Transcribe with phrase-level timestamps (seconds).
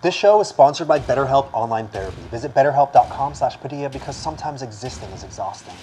[0.00, 2.22] This show is sponsored by BetterHelp Online Therapy.
[2.30, 5.74] Visit betterhelp.com slash Padilla because sometimes existing is exhausting.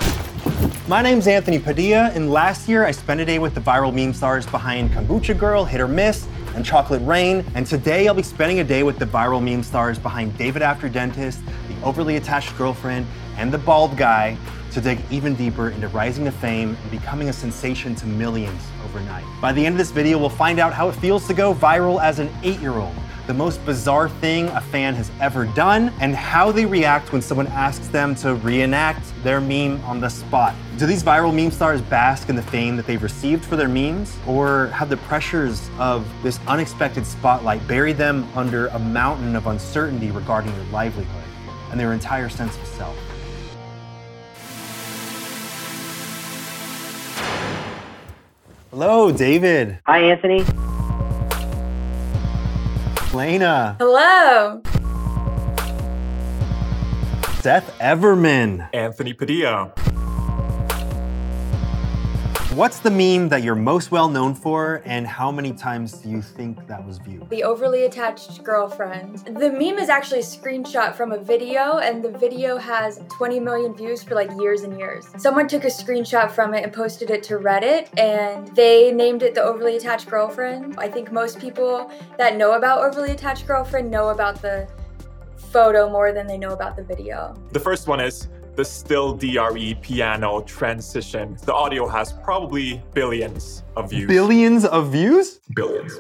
[0.88, 4.14] My name's Anthony Padilla, and last year I spent a day with the viral meme
[4.14, 7.44] stars behind Kombucha Girl, Hit or Miss, and Chocolate Rain.
[7.56, 10.88] And today I'll be spending a day with the viral meme stars behind David After
[10.88, 13.06] Dentist, the overly attached girlfriend,
[13.36, 14.38] and the bald guy
[14.72, 19.26] to dig even deeper into rising to fame and becoming a sensation to millions overnight.
[19.42, 22.02] By the end of this video, we'll find out how it feels to go viral
[22.02, 22.96] as an eight year old
[23.28, 27.48] the most bizarre thing a fan has ever done, and how they react when someone
[27.48, 30.54] asks them to reenact their meme on the spot.
[30.78, 34.16] Do these viral meme stars bask in the fame that they've received for their memes,
[34.28, 40.12] or have the pressures of this unexpected spotlight buried them under a mountain of uncertainty
[40.12, 41.24] regarding their livelihood
[41.72, 42.98] and their entire sense of self?
[48.70, 49.80] Hello, David.
[49.88, 50.44] Hi, Anthony.
[53.16, 53.78] Laina.
[53.80, 54.62] Hello.
[57.42, 58.70] Seth Everman.
[58.74, 59.72] Anthony Padilla.
[62.56, 66.22] What's the meme that you're most well known for, and how many times do you
[66.22, 67.30] think that was viewed?
[67.30, 69.18] The overly attached girlfriend.
[69.26, 73.76] The meme is actually a screenshot from a video, and the video has 20 million
[73.76, 75.06] views for like years and years.
[75.18, 79.36] Someone took a screenshot from it and posted it to Reddit, and they named it
[79.36, 80.76] the overly attached girlfriend.
[80.78, 84.66] I think most people that know about overly attached girlfriend know about the
[85.36, 87.34] photo more than they know about the video.
[87.52, 91.38] The first one is the still DRE piano transition.
[91.44, 94.08] The audio has probably billions of views.
[94.08, 95.40] Billions of views?
[95.56, 95.94] Billions.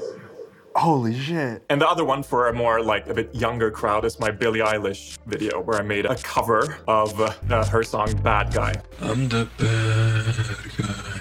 [0.75, 1.63] Holy shit.
[1.69, 4.59] And the other one for a more like a bit younger crowd is my Billie
[4.59, 8.75] Eilish video where I made a cover of uh, her song Bad Guy.
[9.01, 10.35] I'm the bad
[10.77, 11.14] guy.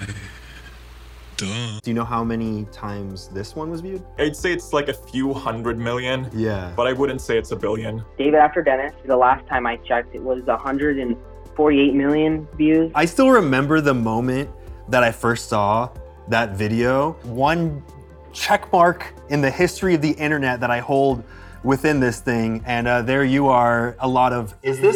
[1.37, 1.45] Duh.
[1.83, 4.03] Do you know how many times this one was viewed?
[4.17, 6.71] I'd say it's like a few hundred million, Yeah.
[6.75, 8.03] but I wouldn't say it's a billion.
[8.17, 12.89] David After Dentist, the last time I checked, it was 148 million views.
[12.95, 14.49] I still remember the moment
[14.87, 15.89] that I first saw
[16.29, 17.13] that video.
[17.23, 17.83] One
[18.31, 21.23] check mark in the history of the internet that I hold
[21.63, 22.63] within this thing.
[22.65, 24.95] And uh, there you are, a lot of, is this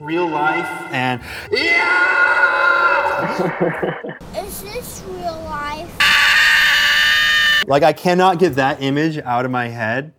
[0.00, 0.66] real life?
[0.92, 2.15] And, yeah!
[4.36, 5.94] Is this real life?
[7.66, 10.14] like, I cannot get that image out of my head.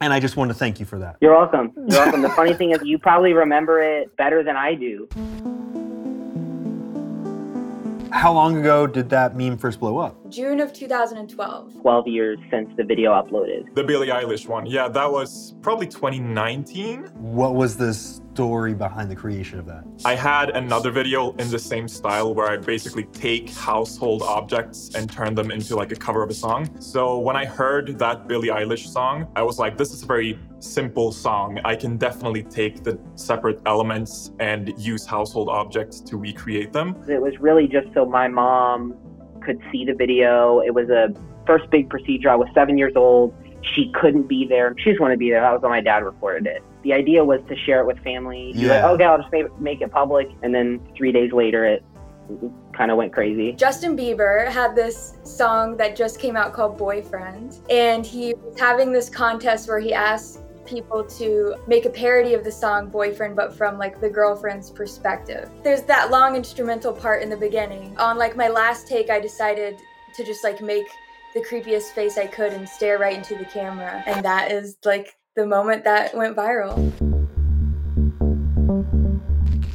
[0.00, 1.16] And I just want to thank you for that.
[1.20, 1.72] You're welcome.
[1.76, 2.22] You're welcome.
[2.22, 5.08] The funny thing is, you probably remember it better than I do.
[8.12, 10.16] How long ago did that meme first blow up?
[10.30, 11.80] June of 2012.
[11.80, 13.74] 12 years since the video uploaded.
[13.74, 17.06] The Billie Eilish one, yeah, that was probably 2019.
[17.14, 17.92] What was the
[18.34, 19.84] story behind the creation of that?
[20.04, 25.10] I had another video in the same style where I basically take household objects and
[25.10, 26.68] turn them into like a cover of a song.
[26.80, 30.36] So when I heard that Billie Eilish song, I was like, this is a very
[30.58, 31.60] simple song.
[31.64, 36.96] I can definitely take the separate elements and use household objects to recreate them.
[37.08, 38.96] It was really just so my mom
[39.44, 40.60] could see the video.
[40.60, 41.14] It was a
[41.46, 42.30] first big procedure.
[42.30, 43.32] I was seven years old.
[43.62, 44.74] She couldn't be there.
[44.78, 45.40] She just wanted to be there.
[45.40, 46.64] That was when my dad recorded it.
[46.84, 48.52] The idea was to share it with family.
[48.54, 48.86] You're Yeah.
[48.86, 50.28] Oh, like, okay, I'll just make, make it public.
[50.42, 51.82] And then three days later, it
[52.72, 53.52] kind of went crazy.
[53.52, 58.92] Justin Bieber had this song that just came out called Boyfriend, and he was having
[58.92, 63.54] this contest where he asked people to make a parody of the song Boyfriend, but
[63.54, 65.50] from like the girlfriend's perspective.
[65.62, 67.96] There's that long instrumental part in the beginning.
[67.98, 69.76] On like my last take, I decided
[70.14, 70.86] to just like make
[71.34, 75.16] the creepiest face I could and stare right into the camera, and that is like
[75.36, 76.92] the moment that went viral.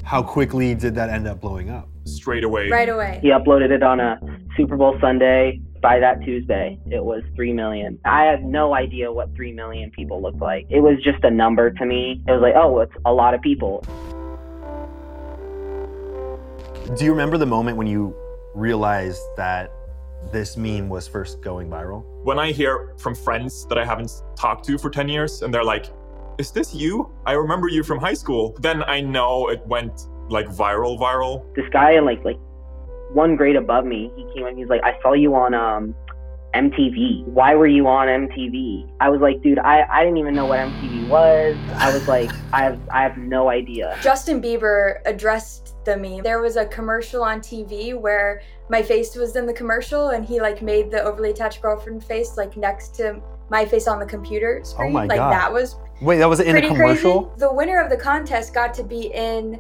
[0.04, 1.90] How quickly did that end up blowing up?
[2.06, 2.70] Straight away.
[2.70, 3.20] Right away.
[3.22, 4.20] He uploaded it on a
[4.56, 5.60] Super Bowl Sunday.
[5.82, 8.00] By that Tuesday, it was 3 million.
[8.06, 10.66] I had no idea what 3 million people looked like.
[10.70, 12.24] It was just a number to me.
[12.28, 13.84] It was like, oh, it's a lot of people.
[16.98, 18.16] Do you remember the moment when you
[18.56, 19.72] realized that
[20.32, 22.04] this meme was first going viral?
[22.24, 25.64] When I hear from friends that I haven't talked to for 10 years and they're
[25.64, 25.88] like,
[26.38, 27.12] is this you?
[27.26, 28.56] I remember you from high school.
[28.62, 31.44] Then I know it went like viral, viral.
[31.56, 32.40] This guy, in like, like
[33.12, 35.96] one grade above me, he came and he's like, I saw you on um,
[36.54, 37.26] MTV.
[37.26, 38.90] Why were you on MTV?
[39.00, 41.58] I was like, dude, I, I didn't even know what MTV was.
[41.76, 43.98] I was like, I have I have no idea.
[44.02, 46.24] Justin Bieber addressed the meme.
[46.24, 50.40] There was a commercial on TV where my face was in the commercial and he
[50.40, 54.60] like made the overly attached girlfriend face like next to my face on the computer
[54.62, 54.94] oh screen.
[54.94, 55.32] my like God.
[55.32, 57.24] that was Wait, that was in a commercial?
[57.24, 57.40] crazy.
[57.40, 59.60] The winner of the contest got to be in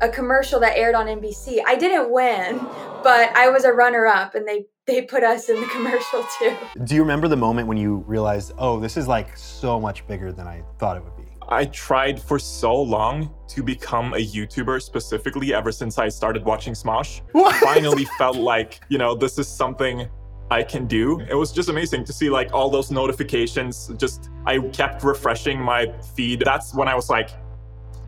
[0.00, 1.60] a commercial that aired on NBC.
[1.66, 2.58] I didn't win,
[3.02, 6.56] but I was a runner up and they they put us in the commercial too.
[6.84, 10.30] Do you remember the moment when you realized, oh, this is like so much bigger
[10.30, 11.25] than I thought it would be?
[11.48, 16.74] I tried for so long to become a YouTuber specifically ever since I started watching
[16.74, 17.20] Smosh.
[17.32, 17.54] What?
[17.56, 20.08] Finally felt like, you know, this is something
[20.50, 21.20] I can do.
[21.20, 23.90] It was just amazing to see like all those notifications.
[23.96, 26.42] Just I kept refreshing my feed.
[26.44, 27.30] That's when I was like,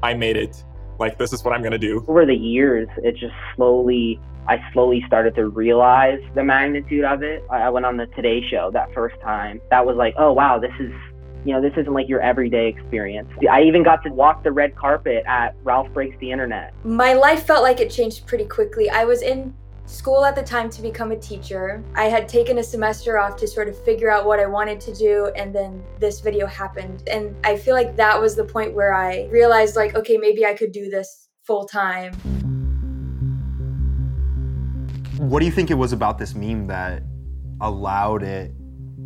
[0.02, 0.64] I made it.
[0.98, 2.04] Like this is what I'm gonna do.
[2.08, 7.44] Over the years, it just slowly, I slowly started to realize the magnitude of it.
[7.50, 9.60] I I went on the Today Show that first time.
[9.70, 10.92] That was like, oh wow, this is,
[11.44, 13.28] you know, this isn't like your everyday experience.
[13.50, 16.74] I even got to walk the red carpet at Ralph Breaks the Internet.
[16.84, 18.90] My life felt like it changed pretty quickly.
[18.90, 19.54] I was in
[19.86, 21.82] school at the time to become a teacher.
[21.94, 24.94] I had taken a semester off to sort of figure out what I wanted to
[24.94, 27.04] do, and then this video happened.
[27.08, 30.54] And I feel like that was the point where I realized, like, okay, maybe I
[30.54, 32.12] could do this full time.
[35.16, 37.02] What do you think it was about this meme that
[37.60, 38.52] allowed it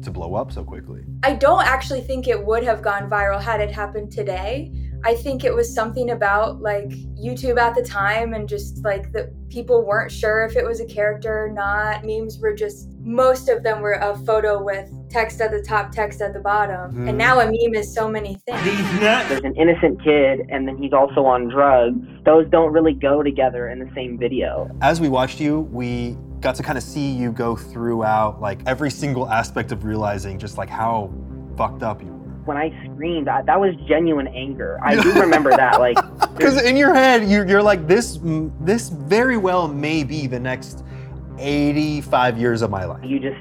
[0.03, 1.05] to blow up so quickly?
[1.23, 4.73] I don't actually think it would have gone viral had it happened today.
[5.05, 6.91] I think it was something about like
[7.21, 10.85] YouTube at the time and just like the people weren't sure if it was a
[10.85, 12.05] character or not.
[12.05, 16.21] Memes were just most of them were a photo with text at the top, text
[16.23, 16.93] at the bottom.
[16.93, 17.09] Mhm.
[17.09, 19.01] And now a meme is so many things.
[19.01, 21.99] There's an innocent kid, and then he's also on drugs.
[22.25, 24.71] Those don't really go together in the same video.
[24.81, 28.91] As we watched you, we got to kind of see you go throughout like every
[28.91, 31.11] single aspect of realizing just like how
[31.57, 32.19] fucked up you were.
[32.45, 34.79] When I screamed, I, that was genuine anger.
[34.83, 35.79] I do remember that.
[35.79, 35.97] Like,
[36.37, 38.19] Because in your head, you're, you're like, this,
[38.61, 40.85] this very well may be the next
[41.39, 43.05] 85 years of my life.
[43.05, 43.41] you just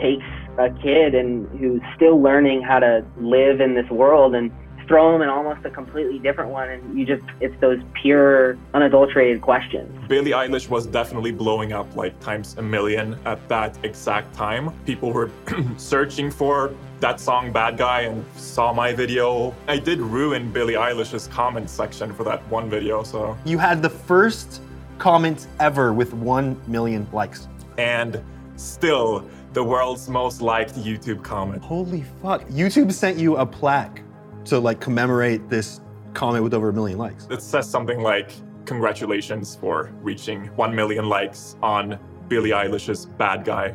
[0.00, 0.24] takes
[0.58, 4.50] a kid and who's still learning how to live in this world and
[4.92, 9.40] throw him in almost a completely different one and you just it's those pure unadulterated
[9.40, 14.70] questions Billie Eilish was definitely blowing up like times a million at that exact time.
[14.84, 15.30] People were
[15.78, 19.54] searching for that song Bad Guy and saw my video.
[19.66, 23.38] I did ruin Billie Eilish's comment section for that one video, so.
[23.46, 24.60] You had the first
[24.98, 27.48] comments ever with 1 million likes.
[27.78, 28.22] And
[28.56, 31.62] still the world's most liked YouTube comment.
[31.62, 32.46] Holy fuck.
[32.48, 34.02] YouTube sent you a plaque
[34.46, 35.80] to like commemorate this
[36.14, 37.26] comment with over a million likes.
[37.30, 38.32] It says something like,
[38.64, 41.98] Congratulations for reaching 1 million likes on
[42.28, 43.74] Billie Eilish's Bad Guy.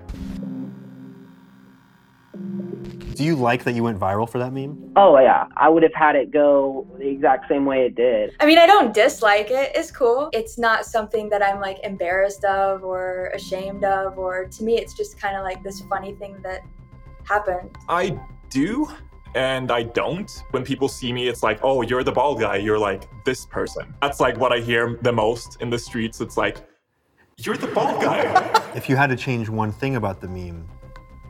[3.16, 4.88] Do you like that you went viral for that meme?
[4.96, 8.46] oh yeah i would have had it go the exact same way it did I
[8.46, 9.72] mean, I don't dislike it.
[9.75, 10.30] It's cool.
[10.34, 14.94] It's not something that I'm like embarrassed of or ashamed of, or to me, it's
[14.94, 16.62] just kind of like this funny thing that
[17.24, 17.70] happened.
[17.90, 18.88] I do
[19.35, 20.44] and I don't.
[20.51, 22.57] When people see me, it's like, oh, you're the bald guy.
[22.57, 23.94] You're like this person.
[24.01, 26.21] That's like what I hear the most in the streets.
[26.21, 26.57] It's like,
[27.38, 28.53] you're the bald guy.
[28.75, 30.69] If you had to change one thing about the meme,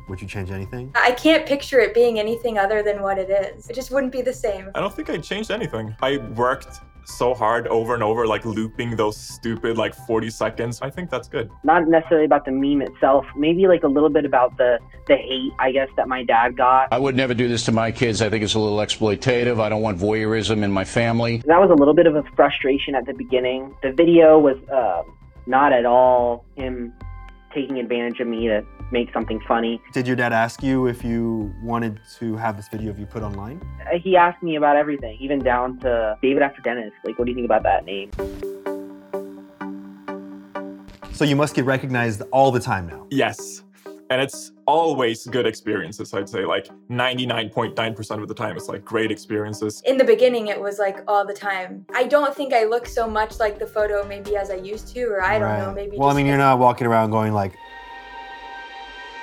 [0.09, 0.91] would you change anything?
[0.95, 3.69] I can't picture it being anything other than what it is.
[3.69, 4.69] It just wouldn't be the same.
[4.75, 5.95] I don't think I changed anything.
[6.01, 10.81] I worked so hard over and over, like looping those stupid like 40 seconds.
[10.81, 11.49] I think that's good.
[11.63, 14.77] not necessarily about the meme itself maybe like a little bit about the
[15.07, 17.91] the hate i guess that my dad got I would never do this to my
[17.91, 18.21] kids.
[18.21, 19.59] I think it's a little exploitative.
[19.59, 21.37] I don't want voyeurism in my family.
[21.45, 25.03] that was a little bit of a frustration at the beginning the video was uh,
[25.45, 26.93] not at all him
[27.57, 28.57] taking advantage of me to
[28.91, 31.21] make something funny Did your dad ask you if you
[31.71, 33.57] wanted to have this video of you put online?
[33.81, 37.31] Uh, he asked me about everything even down to david after dentist like what do
[37.31, 38.11] you think about that name
[41.17, 43.07] So you must get recognized all the time now.
[43.09, 43.63] Yes.
[44.09, 46.45] And it's always good experiences, I'd say.
[46.45, 49.81] Like 99.9% of the time, it's like great experiences.
[49.85, 51.85] In the beginning, it was like all the time.
[51.93, 55.03] I don't think I look so much like the photo maybe as I used to,
[55.05, 55.97] or I don't know, maybe.
[55.97, 57.53] Well, I just mean, you're not walking around going like.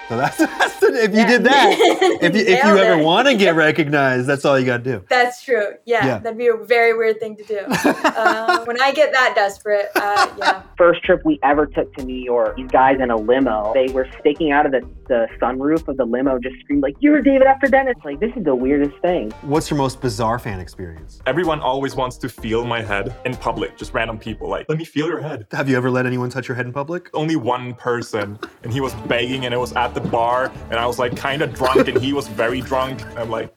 [0.08, 1.28] So that's, that's the, if you Yeah.
[1.28, 1.76] did that,
[2.22, 5.04] if you, if you ever want to get recognized, that's all you got to do.
[5.08, 5.74] That's true.
[5.86, 6.18] Yeah, Yeah.
[6.18, 7.58] that'd be a very weird thing to do.
[8.04, 10.62] uh, when I get that desperate, uh, yeah.
[10.76, 14.08] first trip we ever took to new york these guys in a limo they were
[14.20, 17.66] sticking out of the, the sunroof of the limo just screamed like you're david after
[17.66, 21.20] dentist like this is the weirdest thing What's your most bizarre fan experience?
[21.26, 24.48] Everyone always wants to feel my head in public, just random people.
[24.48, 25.46] Like, let me feel your head.
[25.52, 27.10] Have you ever let anyone touch your head in public?
[27.14, 30.86] Only one person, and he was begging, and it was at the bar, and I
[30.86, 33.04] was like kind of drunk, and he was very drunk.
[33.16, 33.54] I'm like,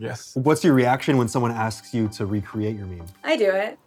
[0.00, 0.32] yes.
[0.34, 3.06] What's your reaction when someone asks you to recreate your meme?
[3.22, 3.78] I do it.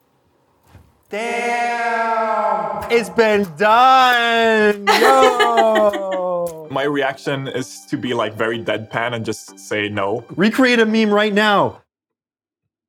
[1.10, 2.92] Damn!
[2.92, 4.86] It's been done!
[5.02, 6.68] Yo!
[6.70, 11.10] My reaction is to be like very deadpan and just say no, recreate a meme
[11.12, 11.82] right now.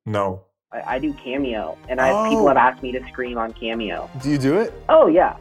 [0.05, 0.43] no.
[0.71, 2.47] I, I do Cameo, and I, people Oh.
[2.49, 4.07] have asked me to scream on Cameo.
[4.21, 4.71] Do you do it?
[4.87, 5.35] Oh yeah,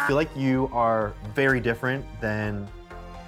[0.00, 2.66] I feel like you are very different than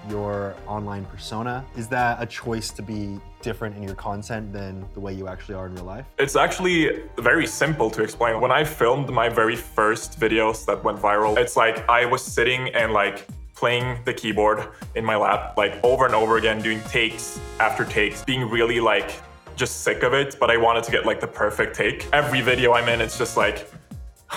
[0.08, 1.62] your online persona.
[1.76, 5.54] Is that a choice to be different in your content than the way you actually
[5.54, 6.06] are in real life?
[6.18, 8.40] It's actually very simple to explain.
[8.40, 12.68] When I filmed my very first videos that went viral, it's like I was sitting
[12.70, 17.38] and like playing the keyboard in my lap, like over and over again, doing takes
[17.60, 19.20] after takes, being really like
[19.56, 22.08] just sick of it, but I wanted to get like the perfect take.
[22.14, 23.70] Every video I'm in, it's just like,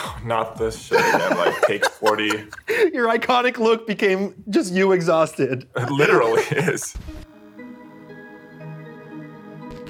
[0.24, 2.26] not this shit again, like take 40.
[2.94, 5.68] Your iconic look became just you exhausted.
[5.76, 6.96] It literally is.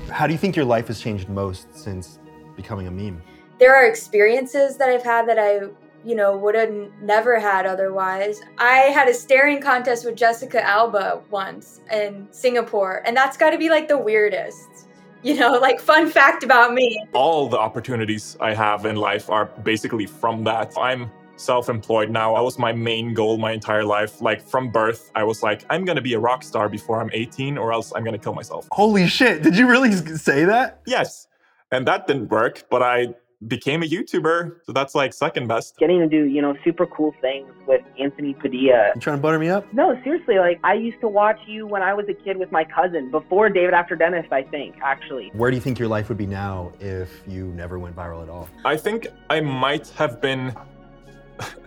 [0.10, 2.20] How do you think your life has changed most since
[2.56, 3.22] becoming a meme?
[3.60, 5.68] there are experiences that I've had that I,
[6.04, 8.42] you know, would have never had otherwise.
[8.58, 13.58] I had a staring contest with Jessica Alba once in Singapore, and that's got to
[13.58, 14.88] be like the weirdest.
[15.26, 17.04] You know, like fun fact about me.
[17.14, 20.72] all the opportunities I have in life are basically from that.
[20.78, 22.36] I'm self employed now.
[22.36, 24.22] That was my main goal my entire life.
[24.22, 27.58] Like from birth, I was like, I'm gonna be a rock star before I'm 18,
[27.58, 28.68] or else I'm gonna kill myself.
[28.72, 30.82] Holy shit, did you really say that?
[30.86, 31.28] Yes.
[31.72, 33.16] And that didn't work, but I
[33.48, 34.66] became a YouTuber.
[34.66, 35.78] So that's like second best.
[35.78, 38.92] getting to do you know super cool things with Anthony Padilla.
[38.96, 39.72] You trying to butter me up?
[39.74, 42.64] No, seriously, like I used to watch you when I was a kid with my
[42.64, 44.32] cousin before David After Dentist.
[44.32, 45.32] I think actually.
[45.34, 48.30] Where do you think your life would be now if you never went viral at
[48.30, 48.50] all?
[48.64, 50.56] I think I might have been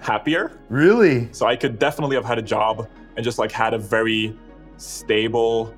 [0.01, 0.59] happier.
[0.69, 1.29] Really?
[1.33, 4.37] So I could definitely have had a job and just like had a very
[4.77, 5.75] stable,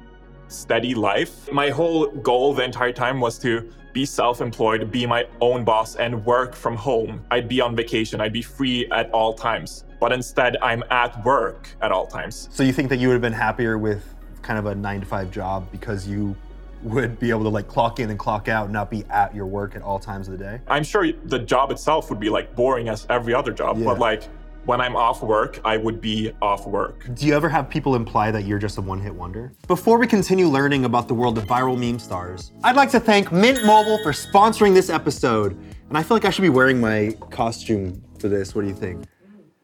[0.48, 1.50] steady life.
[1.52, 5.96] My whole goal the entire time was to be self employed, be my own boss,
[5.96, 7.22] and work from home.
[7.30, 9.84] I'd be on vacation, I'd be free at all times.
[9.98, 12.48] But instead, I'm at work at all times.
[12.52, 15.06] So you think that you would have been happier with kind of a nine to
[15.06, 16.34] five job because you
[16.82, 19.44] would be able to like clock in and clock out and not be at your
[19.44, 20.60] work at all times of the day?
[20.68, 23.84] I'm sure the job itself would be like boring as every other job, Yeah.
[23.84, 24.22] but like
[24.64, 27.08] when I'm off work, I would be off work.
[27.14, 29.52] Do you ever have people imply that you're just a one hit wonder?
[29.66, 33.32] Before we continue learning about the world of viral meme stars, I'd like to thank
[33.32, 35.52] Mint Mobile for sponsoring this episode.
[35.88, 38.54] And I feel like I should be wearing my costume for this.
[38.54, 39.04] What do you think?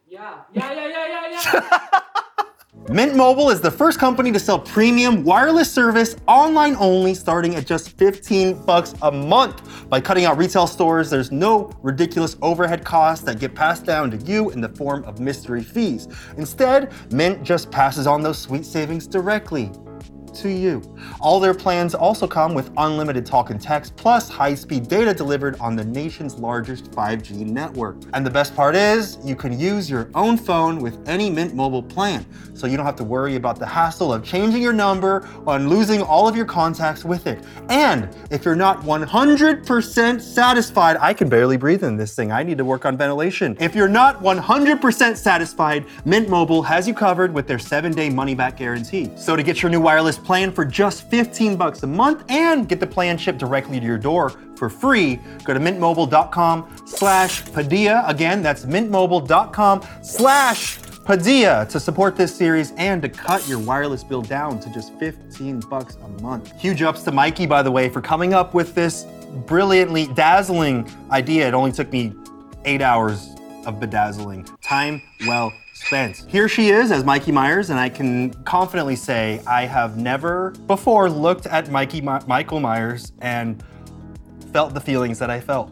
[0.09, 2.01] Yeah, yeah, yeah, yeah, yeah, yeah.
[2.89, 7.67] Mint Mobile is the first company to sell premium wireless service online only starting at
[7.67, 9.89] just 15 bucks a month.
[9.89, 14.19] By cutting out retail stores, there's no ridiculous overhead costs that get passed down to
[14.19, 16.07] you in the form of mystery fees.
[16.37, 19.73] Instead, Mint just passes on those sweet savings directly
[20.37, 20.83] to you.
[21.21, 25.77] All their plans also come with unlimited talk and text plus high-speed data delivered on
[25.77, 27.97] the nation's largest 5G network.
[28.13, 31.83] And the best part is, you can use your own phone with any Mint Mobile
[31.83, 35.59] plan, so you don't have to worry about the hassle of changing your number or
[35.59, 37.43] losing all of your contacts with it.
[37.69, 42.33] And if you're not 100% satisfied, I can barely breathe in this thing.
[42.33, 43.57] I need to work on ventilation.
[43.61, 49.11] If you're not 100% satisfied, Mint Mobile has you covered with their 7-day money-back guarantee.
[49.17, 52.81] So to get your new wireless plan for just 15 bucks a month and get
[52.81, 58.05] the plan shipped directly to your door for free, go to mintmobile.com slash Padilla.
[58.07, 64.23] Again, that's mintmobile.com slash Padilla to support this series and to cut your wireless bill
[64.23, 66.59] down to just 15 bucks a month.
[66.61, 69.07] Huge ups to Mikey, by the way, for coming up with this
[69.47, 71.47] brilliantly dazzling idea.
[71.47, 72.13] It only took me
[72.65, 73.35] eight hours
[73.67, 74.56] of bedazzling.
[74.67, 76.25] Time well spent.
[76.27, 81.09] Here she is as Mikey Myers, and I can confidently say I have never before
[81.09, 83.63] looked at Mikey Mi- Michael Myers and
[84.53, 85.71] felt the feelings that I felt.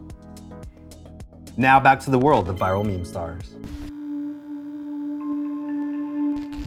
[1.56, 3.56] Now back to the world of viral meme stars.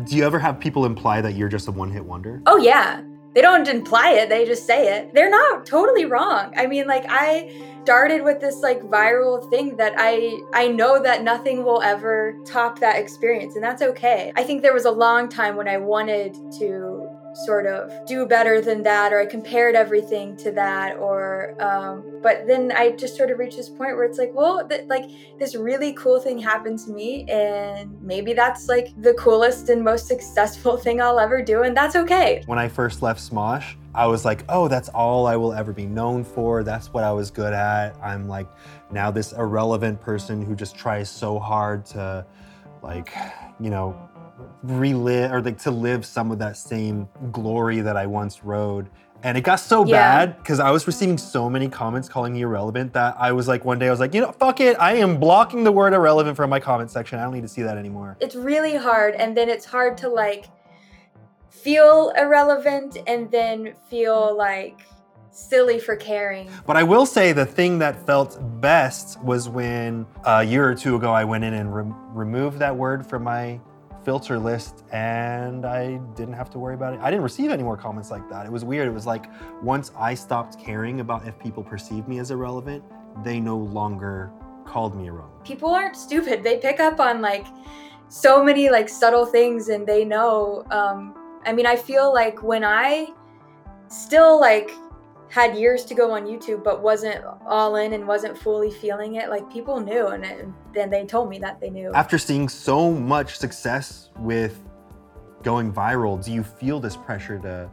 [0.06, 2.42] Do you ever have people imply that you're just a one hit wonder?
[2.46, 3.04] Oh yeah.
[3.34, 5.14] They don't imply it, they just say it.
[5.14, 6.54] They're not totally wrong.
[6.58, 7.52] I mean, like I
[7.84, 12.80] started with this like viral thing that I I know that nothing will ever top
[12.80, 14.34] that experience and that's okay.
[14.36, 17.07] I think there was a long time when I wanted to
[17.46, 22.48] sort of do better than that or I compared everything to that or um but
[22.48, 25.06] then I just sort of reached this point where it's like, well, th- like
[25.40, 30.08] this really cool thing happened to me and maybe that's like the coolest and most
[30.08, 32.44] successful thing I'll ever do and that's okay.
[32.46, 35.86] When I first left Smosh, I was like, oh, that's all I will ever be
[35.86, 36.64] known for.
[36.64, 37.96] That's what I was good at.
[38.04, 38.48] I'm like
[38.92, 42.26] now this irrelevant person who just tries so hard to,
[42.84, 43.14] like,
[43.60, 44.07] you know,
[44.64, 48.90] relive or like to live some of that same glory that I once rode.
[49.24, 49.92] And it got so Yeah.
[50.28, 53.66] bad because I was receiving so many comments calling me irrelevant that I was like,
[53.66, 54.78] one day I was like, you know, fuck it.
[54.80, 57.18] I am blocking the word irrelevant from my comment section.
[57.18, 58.16] I don't need to see that anymore.
[58.20, 60.46] it's really hard and then it's hard to like
[61.50, 64.82] feel irrelevant and then feel like
[65.32, 66.50] silly for caring.
[66.66, 70.76] But I will say the thing that felt best was when uh, a year or
[70.76, 73.60] two ago I went in and re- removed that word from my
[74.08, 77.02] filter list and I didn't have to worry about it.
[77.02, 78.46] I didn't receive any more comments like that.
[78.46, 78.88] It was weird.
[78.88, 79.26] It was like
[79.62, 82.86] once I stopped caring about if people perceived me as irrelevant,
[83.22, 84.32] they no longer
[84.64, 85.44] called me irrelevant.
[85.44, 86.42] People aren't stupid.
[86.42, 87.48] They pick up on like
[88.08, 91.14] so many like subtle things and they know um
[91.46, 93.10] I mean, I feel like when I
[93.90, 94.72] still like
[95.30, 99.30] had years to go on YouTube, but wasn't all in and wasn't fully feeling it.
[99.30, 101.92] Like people knew, and then they told me that they knew.
[101.94, 104.64] After seeing so much success with
[105.44, 107.70] going viral, do you feel this pressure to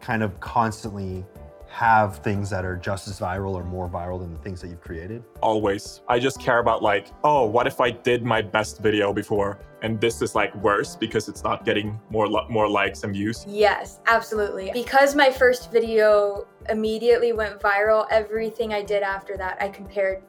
[0.00, 1.24] kind of constantly
[1.72, 4.82] have things that are just as viral or more viral than the things that you've
[4.82, 5.24] created?
[5.40, 6.02] Always.
[6.06, 9.98] I just care about like, oh, what if I did my best video before and
[9.98, 13.46] this is like worse because it's not getting more li- more likes and views?
[13.48, 14.70] Yes, absolutely.
[14.74, 20.22] Because my first video immediately went viral, everything I did after that I compared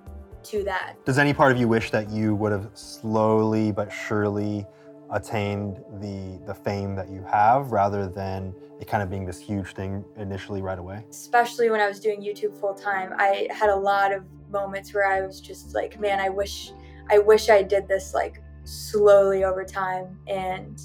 [0.44, 0.96] to that.
[1.04, 4.66] Does any part of you wish that you would have slowly but surely
[5.14, 9.74] attained the the fame that you have rather than it kind of being this huge
[9.74, 11.06] thing initially right away?
[11.10, 15.08] Especially when I was doing YouTube full time, I had a lot of moments where
[15.08, 16.72] I was just like, man, I wish
[17.10, 20.82] I wish I did this like slowly over time and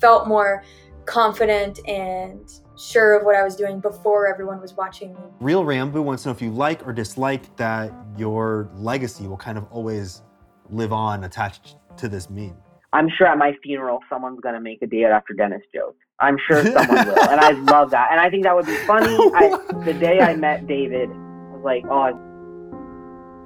[0.00, 0.62] felt more
[1.06, 5.20] confident and sure of what I was doing before everyone was watching me.
[5.40, 9.56] Real Rambo wants to know if you like or dislike that your legacy will kind
[9.56, 10.22] of always
[10.70, 12.56] live on attached to this meme.
[12.94, 15.96] I'm sure at my funeral someone's gonna make a Day After Dentist joke.
[16.20, 18.08] I'm sure someone will, and I love that.
[18.12, 19.08] And I think that would be funny.
[19.34, 22.12] I, the day I met David, I was like, oh,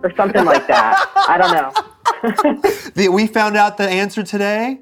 [0.04, 1.10] or something like that.
[1.16, 1.72] I don't know.
[2.94, 4.80] The- we found out the answer today.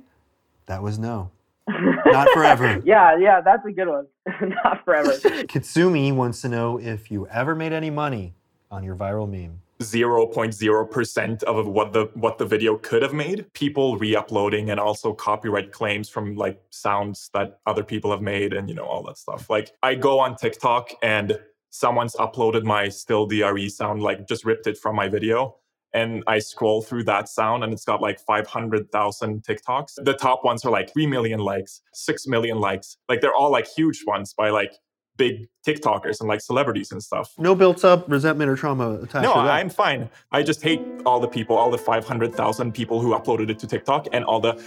[0.67, 1.31] That was no.
[1.69, 2.81] Not forever.
[2.85, 4.07] yeah, yeah, that's a good one.
[4.41, 5.11] Not forever.
[5.13, 8.35] Kitsumi wants to know if you ever made any money
[8.71, 9.61] on your viral meme.
[9.81, 13.53] 0.0% of what the what the video could have made.
[13.53, 18.69] People re-uploading and also copyright claims from like sounds that other people have made and
[18.69, 19.51] you know all that stuff.
[19.51, 21.39] Like i go on tiktok and
[21.71, 25.57] someone's uploaded my still dre sound like just ripped it from my video
[25.93, 29.93] and i scroll through that sound and it's got like 500000 tiktoks.
[30.03, 32.97] The top ones are like 3 million likes 6 million likes.
[33.09, 34.75] Like they're all like huge ones by like
[35.17, 39.35] big tiktokers and like celebrities and stuff No built up resentment or trauma attached no,
[39.35, 39.51] to that.
[39.51, 40.09] I'm fine.
[40.33, 44.09] I just hate all the people, all the 500,000 people who uploaded it to TikTok
[44.13, 44.63] and all the.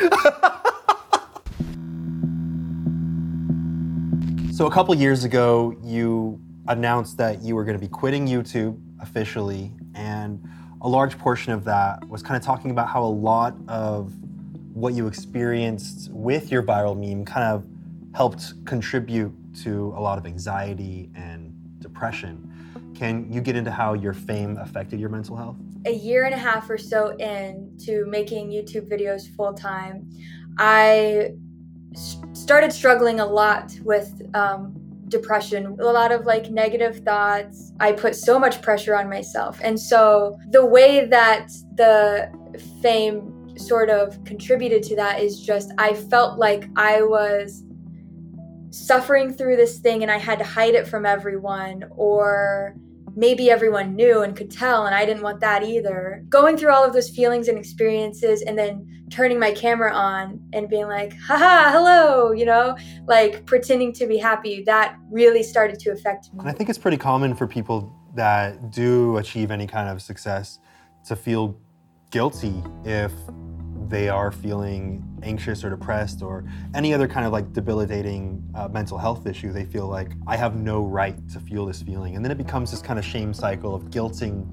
[4.52, 8.78] So a couple years ago, you announced that you were going to be quitting YouTube
[9.00, 10.40] officially, and
[10.82, 14.12] a large portion of that was kind of talking about how a lot of
[14.74, 17.64] what you experienced with your viral meme kind of
[18.14, 22.48] helped contribute to a lot of anxiety and depression.
[22.94, 25.56] Can you get into how your fame affected your mental health?
[25.84, 30.08] a year and a half or so into making YouTube videos full time,
[30.58, 31.32] I
[32.32, 34.74] started struggling a lot with um,
[35.08, 37.72] depression, a lot of like negative thoughts.
[37.80, 39.58] I put so much pressure on myself.
[39.62, 42.30] And so the way that the
[42.80, 47.64] fame sort of contributed to that is just I felt like I was
[48.72, 52.74] suffering through this thing and I had to hide it from everyone or
[53.14, 56.24] maybe everyone knew and could tell and I didn't want that either.
[56.28, 60.68] Going through all of those feelings and experiences and then turning my camera on and
[60.68, 65.90] being like, haha, hello, you know, like pretending to be happy, that really started to
[65.90, 66.40] affect me.
[66.46, 70.58] I think it's pretty common for people that do achieve any kind of success
[71.06, 71.58] to feel
[72.10, 73.12] guilty if
[73.92, 78.96] they are feeling anxious or depressed or any other kind of like debilitating uh, mental
[78.96, 79.52] health issue.
[79.52, 82.16] They feel like, I have no right to feel this feeling.
[82.16, 84.46] And then it becomes this kind of shame cycle of guilting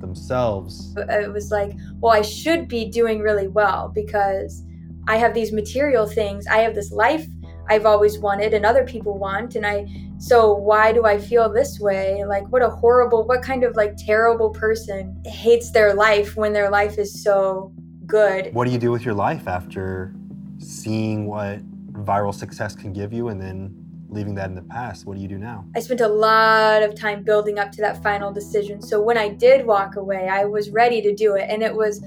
[0.00, 0.94] themselves.
[0.96, 4.64] it was like, well, I should be doing really well because
[5.06, 6.46] I have these material things.
[6.46, 7.26] I have this life
[7.68, 9.56] I've always wanted and other people want.
[9.56, 12.24] And I, so why do I feel this way?
[12.24, 16.70] Like, what a horrible, what kind of like terrible person hates their life when their
[16.70, 17.74] life is so
[18.10, 18.52] good?
[18.52, 20.12] What do you do with your life after
[20.58, 21.60] seeing what
[21.92, 23.74] viral success can give you and then
[24.08, 25.06] leaving that in the past?
[25.06, 25.64] What do you do now?
[25.76, 28.82] I spent a lot of time building up to that final decision.
[28.82, 31.46] So when I did walk away, I was ready to do it.
[31.48, 32.02] And it was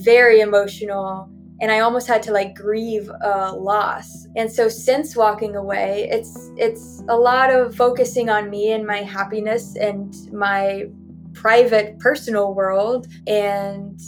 [0.00, 1.28] very emotional.
[1.60, 4.26] And I almost had to like grieve a loss.
[4.34, 9.02] And so since walking away, it's it's a lot of focusing on me and my
[9.02, 10.86] happiness and my
[11.34, 14.00] private personal world and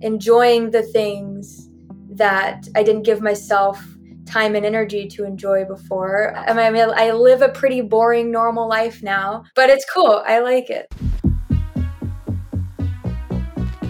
[0.00, 1.68] enjoying the things
[2.10, 3.82] that I didn't give myself
[4.26, 6.36] time and energy to enjoy before.
[6.36, 10.22] I mean, I, live a pretty boring, normal life now, but it's cool.
[10.26, 10.92] I like it.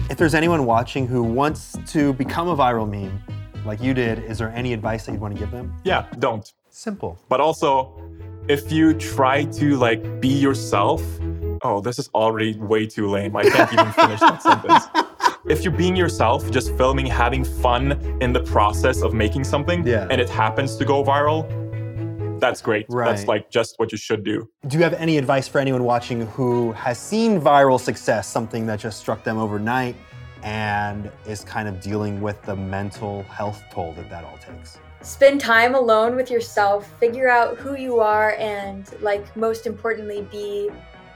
[0.09, 3.21] If there's anyone watching who wants to become a viral meme
[3.65, 5.75] like you did, is there any advice that you'd want to give them?
[5.83, 6.51] Yeah, don't.
[6.69, 7.19] Simple.
[7.27, 7.93] But also,
[8.47, 11.03] if you try to like be yourself,
[11.63, 13.35] oh, this is already way too lame.
[13.35, 14.85] I can't even finish that sentence.
[15.49, 20.05] If you're being yourself, just filming, having fun in the process of making something, Yeah.
[20.11, 21.47] and it happens to go viral,
[22.41, 22.85] that's great.
[22.89, 23.07] Right.
[23.07, 24.49] That's like just what you should do.
[24.67, 28.79] Do you have any advice for anyone watching who has seen viral success, something that
[28.81, 29.95] just struck them overnight,
[30.43, 34.77] and is kind of dealing with the mental health toll that that all takes?
[35.01, 40.69] Spend time alone with yourself, figure out who you are, and, like, most importantly, be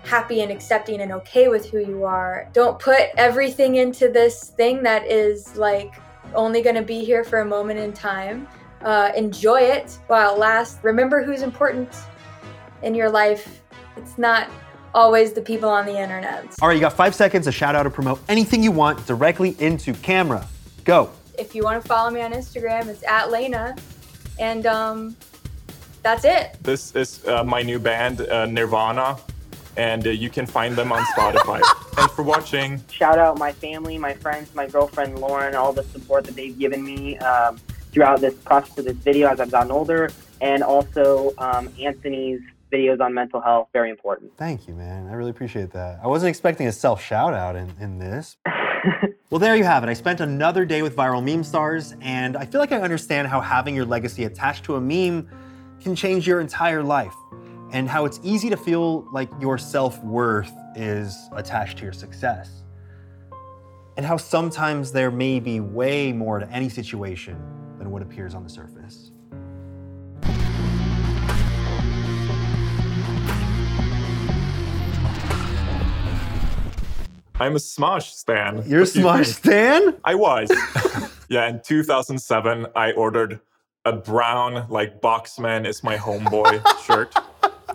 [0.04, 2.50] happy and accepting and okay with who you are.
[2.54, 5.94] Don't put everything into this thing that is, like,
[6.34, 8.48] only going to be here for a moment in time.
[8.84, 10.80] Uh, enjoy it while it lasts.
[10.84, 11.96] Remember who's important
[12.82, 13.62] in your life.
[13.96, 14.50] It's not
[14.94, 16.46] always the people on the internet.
[16.62, 19.56] All right, you got five seconds to shout out or promote anything you want directly
[19.60, 20.48] into camera.
[20.84, 21.12] Go.
[21.38, 23.76] If you want to follow me on Instagram, it's at Laina.
[24.40, 25.16] And um,
[26.02, 26.58] that's it.
[26.62, 29.18] This is uh, my new band, uh, Nirvana,
[29.78, 31.62] and uh, you can find them on Spotify.
[31.94, 32.84] Thanks for watching.
[32.90, 36.84] Shout out my family, my friends, my girlfriend Lauren, all the support that they've given
[36.84, 37.58] me um,
[37.92, 43.02] throughout this process of this video as I've gotten older, and also um, Anthony's videos
[43.02, 44.32] on mental health, very important.
[44.38, 45.08] Thank you, man.
[45.08, 46.00] I really appreciate that.
[46.02, 48.38] I wasn't expecting a self shout out in, in this.
[49.30, 49.90] well, there you have it.
[49.90, 53.42] I spent another day with viral meme stars, and I feel like I understand how
[53.42, 55.30] having your legacy attached to a meme
[55.82, 57.14] can change your entire life,
[57.74, 62.64] and how it's easy to feel like your self worth is attached to your success.
[63.98, 67.38] And how sometimes there may be way more to any situation
[67.78, 69.12] than what appears on the surface.
[77.40, 78.64] I'm a Smosh stan.
[78.68, 79.96] You're a Smosh stan?
[80.06, 80.52] I was.
[81.30, 83.40] yeah, in 2007, I ordered
[83.84, 87.16] a brown, like, Boxman is my homeboy shirt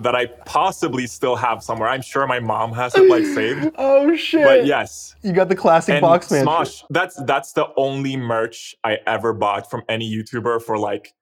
[0.03, 1.89] that I possibly still have somewhere.
[1.89, 3.71] I'm sure my mom has it, like, saved.
[3.79, 4.45] Oh shit!
[4.45, 5.17] But yes.
[5.23, 6.45] You got the classic And box man.
[6.47, 11.15] Smosh, that's that's the only merch I ever bought from any YouTuber for like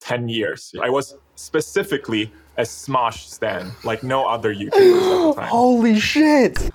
[0.00, 0.74] 10 years.
[0.80, 5.48] I was specifically a Smosh stan, like no other YouTubers at the time.
[5.48, 6.70] Holy shit!